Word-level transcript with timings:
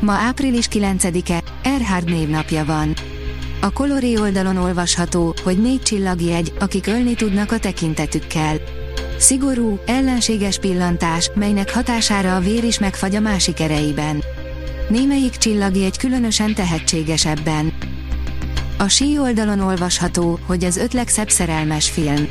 Ma 0.00 0.12
április 0.12 0.68
9-e, 0.72 1.42
Erhard 1.62 2.10
névnapja 2.10 2.64
van. 2.64 2.94
A 3.60 3.72
Coloré 3.72 4.16
oldalon 4.18 4.56
olvasható, 4.56 5.34
hogy 5.42 5.58
négy 5.58 5.82
csillagjegy, 5.82 6.52
akik 6.58 6.86
ölni 6.86 7.14
tudnak 7.14 7.52
a 7.52 7.58
tekintetükkel. 7.58 8.56
Szigorú, 9.18 9.78
ellenséges 9.86 10.58
pillantás, 10.58 11.30
melynek 11.34 11.72
hatására 11.72 12.36
a 12.36 12.40
vér 12.40 12.64
is 12.64 12.78
megfagy 12.78 13.14
a 13.14 13.20
másik 13.20 13.60
ereiben. 13.60 14.22
Némelyik 14.88 15.36
csillagjegy 15.36 15.96
különösen 15.96 16.54
tehetséges 16.54 17.26
ebben. 17.26 17.72
A 18.78 18.88
sí 18.88 19.18
oldalon 19.18 19.60
olvasható, 19.60 20.38
hogy 20.46 20.64
az 20.64 20.76
öt 20.76 20.92
legszebb 20.92 21.30
szerelmes 21.30 21.90
film. 21.90 22.28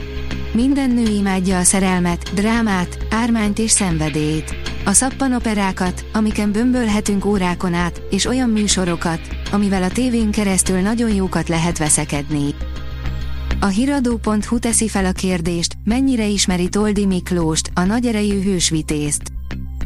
Minden 0.52 0.90
nő 0.90 1.04
imádja 1.04 1.58
a 1.58 1.64
szerelmet, 1.64 2.34
drámát, 2.34 2.98
ármányt 3.10 3.60
és 3.60 3.72
szenvedélyt 3.72 4.67
a 4.88 4.94
szappanoperákat, 4.94 6.06
amiken 6.14 6.52
bömbölhetünk 6.52 7.26
órákon 7.26 7.74
át, 7.74 8.02
és 8.10 8.26
olyan 8.26 8.50
műsorokat, 8.50 9.20
amivel 9.52 9.84
a 9.84 9.90
tévén 9.90 10.32
keresztül 10.32 10.80
nagyon 10.80 11.14
jókat 11.14 11.48
lehet 11.48 11.78
veszekedni. 11.78 12.56
A 13.60 13.66
hiradó.hu 13.66 14.60
teszi 14.60 14.88
fel 14.88 15.06
a 15.06 15.12
kérdést, 15.12 15.78
mennyire 15.84 16.26
ismeri 16.26 16.70
Toldi 16.70 17.06
Miklóst, 17.06 17.72
a 17.74 17.84
nagyerejű 17.84 18.44
hősvitézt. 18.44 19.22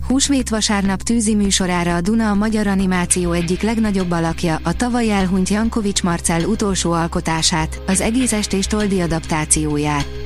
Húsvét 0.08 0.50
vasárnap 0.50 1.02
tűzi 1.02 1.36
műsorára 1.36 1.95
a 1.95 2.02
Duna 2.02 2.30
a 2.30 2.36
magyar 2.36 2.68
animáció 2.68 3.31
egyik 3.31 3.62
legnagyobb 3.62 4.12
alakja, 4.12 4.59
a 4.64 4.73
tavaly 4.73 5.12
elhunyt 5.12 5.50
Jankovics 5.50 6.03
Marcell 6.03 6.44
utolsó 6.44 6.92
alkotását, 6.92 7.81
az 7.88 8.02
egész 8.02 8.31
estés 8.31 8.66
Toldi 8.66 9.02
adaptációját. 9.02 10.20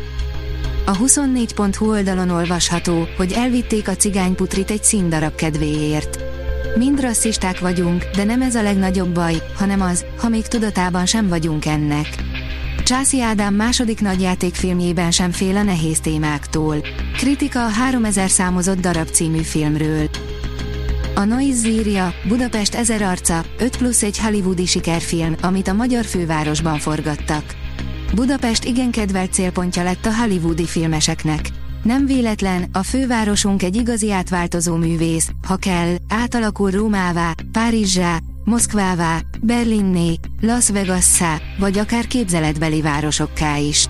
A 0.88 0.98
24.hu 0.98 1.90
oldalon 1.90 2.30
olvasható, 2.30 3.08
hogy 3.18 3.32
elvitték 3.32 3.88
a 3.88 3.96
cigányputrit 3.96 4.72
egy 4.72 4.84
színdarab 4.84 5.36
kedvéért. 5.36 6.20
Mind 6.78 7.02
rasszisták 7.02 7.60
vagyunk, 7.60 8.06
de 8.16 8.24
nem 8.24 8.42
ez 8.42 8.56
a 8.56 8.62
legnagyobb 8.62 9.14
baj, 9.14 9.36
hanem 9.56 9.82
az, 9.82 10.06
ha 10.18 10.30
még 10.30 10.48
tudatában 10.48 11.06
sem 11.06 11.28
vagyunk 11.28 11.66
ennek. 11.66 12.08
Császi 12.84 13.22
Ádám 13.22 13.54
második 13.54 14.02
nagyjátékfilmjében 14.02 15.12
sem 15.12 15.32
fél 15.32 15.58
a 15.58 15.64
nehéz 15.64 16.00
témáktól. 16.00 16.76
Kritika 17.18 17.66
a 17.66 17.70
3000 17.70 18.30
számozott 18.30 18.80
darab 18.80 19.10
című 19.10 19.42
filmről. 19.42 20.10
A 21.16 21.24
Noise 21.24 21.68
írja, 21.68 22.14
Budapest 22.28 22.76
ezer 22.76 23.02
arca, 23.02 23.44
5 23.58 23.78
plusz 23.78 24.04
egy 24.04 24.20
hollywoodi 24.20 24.66
sikerfilm, 24.66 25.36
amit 25.42 25.68
a 25.68 25.74
magyar 25.74 26.06
fővárosban 26.06 26.80
forgattak. 26.80 27.44
Budapest 28.14 28.64
igen 28.64 28.92
kedvelt 28.92 29.34
célpontja 29.34 29.84
lett 29.84 30.06
a 30.06 30.16
hollywoodi 30.16 30.66
filmeseknek. 30.66 31.50
Nem 31.84 32.06
véletlen, 32.06 32.70
a 32.72 32.84
fővárosunk 32.84 33.64
egy 33.64 33.76
igazi 33.76 34.12
átváltozó 34.12 34.76
művész, 34.76 35.32
ha 35.48 35.56
kell, 35.56 35.96
átalakul 36.10 36.72
Rómává, 36.72 37.34
Párizsá, 37.52 38.20
Moszkvává, 38.44 39.20
Berlinné, 39.42 40.16
Las 40.42 40.70
Vegassá, 40.70 41.38
vagy 41.60 41.78
akár 41.78 42.08
képzeletbeli 42.08 42.82
városokká 42.82 43.58
is. 43.58 43.88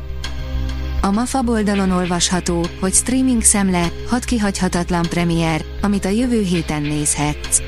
A 1.02 1.12
MAFA 1.12 1.44
oldalon 1.46 1.92
olvasható, 1.92 2.66
hogy 2.80 2.94
streaming 2.94 3.44
szemle, 3.44 3.88
hat 4.10 4.24
kihagyhatatlan 4.24 5.06
premier, 5.10 5.66
amit 5.82 6.06
a 6.06 6.10
jövő 6.10 6.42
héten 6.42 6.82
nézhetsz. 6.82 7.62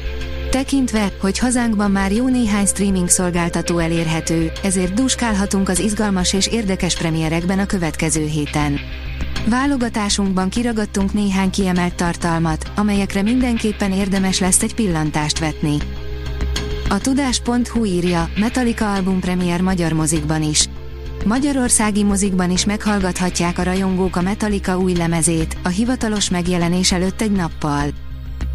Tekintve, 0.50 1.12
hogy 1.22 1.38
hazánkban 1.38 1.92
már 1.92 2.12
jó 2.12 2.28
néhány 2.28 2.66
streaming 2.66 3.10
szolgáltató 3.10 3.78
elérhető, 3.78 4.52
ezért 4.64 4.94
duskálhatunk 4.94 5.70
az 5.70 5.80
izgalmas 5.80 6.34
és 6.34 6.48
érdekes 6.48 6.98
premierekben 6.98 7.60
a 7.60 7.66
következő 7.66 8.26
héten. 8.26 8.80
Válogatásunkban 9.50 10.50
kiragadtunk 10.50 11.14
néhány 11.14 11.50
kiemelt 11.50 11.96
tartalmat, 11.96 12.72
amelyekre 12.76 13.22
mindenképpen 13.22 13.92
érdemes 13.92 14.40
lesz 14.40 14.62
egy 14.62 14.76
pillantást 14.76 15.40
vetni. 15.40 15.78
A 16.90 16.98
tudás.hu 16.98 17.86
írja, 17.86 18.30
Metallica 18.40 18.94
album 18.94 19.20
premier 19.20 19.62
magyar 19.62 19.92
mozikban 19.92 20.44
is. 20.44 20.70
Magyarországi 21.26 22.04
mozikban 22.04 22.52
is 22.52 22.66
meghallgathatják 22.66 23.58
a 23.58 23.64
rajongók 23.64 24.16
a 24.16 24.22
Metallica 24.22 24.78
új 24.78 24.94
lemezét, 24.94 25.58
a 25.64 25.68
hivatalos 25.68 26.30
megjelenés 26.30 26.92
előtt 26.92 27.22
egy 27.22 27.32
nappal. 27.32 27.90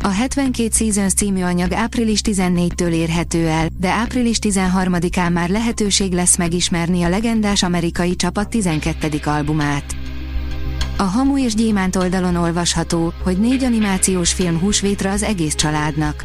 A 0.05 0.09
72 0.09 0.71
Seasons 0.75 1.13
című 1.13 1.43
anyag 1.43 1.73
április 1.73 2.21
14-től 2.25 2.93
érhető 2.93 3.47
el, 3.47 3.69
de 3.79 3.89
április 3.89 4.39
13-án 4.41 5.33
már 5.33 5.49
lehetőség 5.49 6.13
lesz 6.13 6.37
megismerni 6.37 7.03
a 7.03 7.09
legendás 7.09 7.63
amerikai 7.63 8.17
csapat 8.17 8.49
12. 8.49 9.21
albumát. 9.25 9.97
A 10.97 11.03
Hamu 11.03 11.39
és 11.39 11.55
Gyémánt 11.55 11.97
oldalon 11.97 12.37
olvasható, 12.37 13.13
hogy 13.23 13.39
négy 13.39 13.65
animációs 13.65 14.33
film 14.33 14.59
húsvétra 14.59 15.11
az 15.11 15.23
egész 15.23 15.55
családnak. 15.55 16.25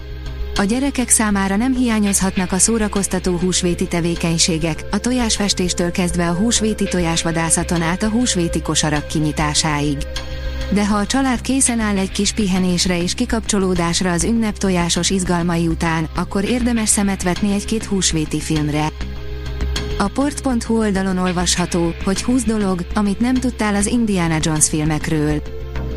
A 0.55 0.63
gyerekek 0.63 1.09
számára 1.09 1.55
nem 1.55 1.75
hiányozhatnak 1.75 2.51
a 2.51 2.57
szórakoztató 2.57 3.35
húsvéti 3.35 3.88
tevékenységek, 3.88 4.85
a 4.91 4.97
tojásfestéstől 4.97 5.91
kezdve 5.91 6.29
a 6.29 6.33
húsvéti 6.33 6.83
tojásvadászaton 6.83 7.81
át 7.81 8.03
a 8.03 8.09
húsvéti 8.09 8.61
kosarak 8.61 9.07
kinyitásáig 9.07 9.97
de 10.73 10.88
ha 10.88 10.95
a 10.95 11.06
család 11.06 11.41
készen 11.41 11.79
áll 11.79 11.97
egy 11.97 12.12
kis 12.12 12.31
pihenésre 12.31 13.01
és 13.01 13.13
kikapcsolódásra 13.13 14.12
az 14.12 14.23
ünnep 14.23 14.57
tojásos 14.57 15.09
izgalmai 15.09 15.68
után, 15.68 16.09
akkor 16.16 16.44
érdemes 16.44 16.90
szemet 16.90 17.23
vetni 17.23 17.53
egy-két 17.53 17.85
húsvéti 17.85 18.40
filmre. 18.40 18.88
A 19.97 20.07
port.hu 20.07 20.78
oldalon 20.78 21.18
olvasható, 21.18 21.94
hogy 22.03 22.23
20 22.23 22.44
dolog, 22.44 22.85
amit 22.94 23.19
nem 23.19 23.34
tudtál 23.34 23.75
az 23.75 23.85
Indiana 23.85 24.38
Jones 24.41 24.68
filmekről. 24.69 25.41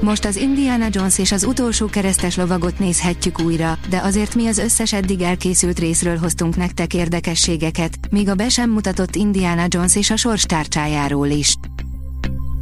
Most 0.00 0.24
az 0.24 0.36
Indiana 0.36 0.86
Jones 0.90 1.18
és 1.18 1.32
az 1.32 1.44
utolsó 1.44 1.86
keresztes 1.86 2.36
lovagot 2.36 2.78
nézhetjük 2.78 3.40
újra, 3.40 3.78
de 3.88 3.98
azért 3.98 4.34
mi 4.34 4.46
az 4.46 4.58
összes 4.58 4.92
eddig 4.92 5.20
elkészült 5.20 5.78
részről 5.78 6.16
hoztunk 6.16 6.56
nektek 6.56 6.94
érdekességeket, 6.94 7.98
míg 8.10 8.28
a 8.28 8.34
be 8.34 8.48
sem 8.48 8.70
mutatott 8.70 9.16
Indiana 9.16 9.64
Jones 9.68 9.96
és 9.96 10.10
a 10.10 10.16
sorstárcsájáról 10.16 11.26
is. 11.26 11.56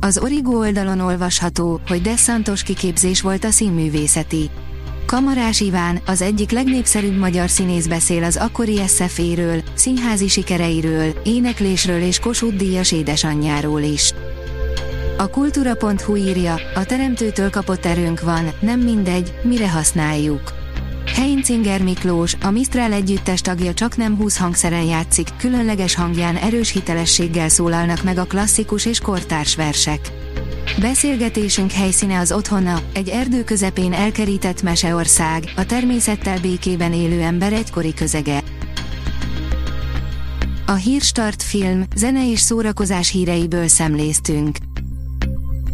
Az 0.01 0.19
Origo 0.19 0.59
oldalon 0.59 1.01
olvasható, 1.01 1.81
hogy 1.87 2.03
Desszantos 2.03 2.63
kiképzés 2.63 3.21
volt 3.21 3.45
a 3.45 3.51
színművészeti. 3.51 4.51
Kamarás 5.07 5.61
Iván, 5.61 6.01
az 6.07 6.23
egyik 6.23 6.51
legnépszerűbb 6.51 7.19
magyar 7.19 7.51
színész 7.51 7.87
beszél 7.87 8.25
az 8.25 8.37
akkori 8.37 8.81
SZF-éről, 8.87 9.63
színházi 9.75 10.29
sikereiről, 10.29 11.13
éneklésről 11.25 12.01
és 12.01 12.19
Kossuth 12.19 12.57
Díjas 12.57 12.93
édesanyjáról 12.93 13.81
is. 13.81 14.13
A 15.17 15.27
kultúra.hu 15.27 16.17
írja, 16.17 16.55
a 16.75 16.85
teremtőtől 16.85 17.51
kapott 17.51 17.87
erőnk 17.87 18.21
van, 18.21 18.51
nem 18.61 18.81
mindegy, 18.81 19.33
mire 19.43 19.71
használjuk. 19.71 20.58
Heinzinger 21.19 21.83
Miklós, 21.83 22.34
a 22.43 22.51
Mistral 22.51 22.93
együttes 22.93 23.41
tagja 23.41 23.75
csak 23.75 23.97
nem 23.97 24.17
20 24.17 24.37
hangszeren 24.37 24.84
játszik, 24.84 25.29
különleges 25.37 25.95
hangján 25.95 26.37
erős 26.37 26.71
hitelességgel 26.71 27.49
szólalnak 27.49 28.03
meg 28.03 28.19
a 28.19 28.25
klasszikus 28.25 28.87
és 28.87 29.01
kortárs 29.01 29.56
versek. 29.56 30.11
Beszélgetésünk 30.81 31.73
helyszíne 31.73 32.19
az 32.19 32.33
otthona, 32.33 32.81
egy 32.93 33.09
erdő 33.09 33.45
közepén 33.45 33.93
elkerített 33.93 34.62
meseország, 34.62 35.53
a 35.56 35.67
természettel 35.67 36.41
békében 36.41 36.93
élő 36.93 37.21
ember 37.21 37.53
egykori 37.53 37.95
közege. 37.95 38.43
A 40.67 40.75
Hírstart 40.75 41.43
film, 41.43 41.85
zene 41.97 42.31
és 42.31 42.41
szórakozás 42.41 43.11
híreiből 43.11 43.69
szemléztünk. 43.69 44.56